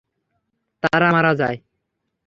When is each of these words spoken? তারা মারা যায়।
তারা 0.83 1.07
মারা 1.11 1.33
যায়। 1.35 1.57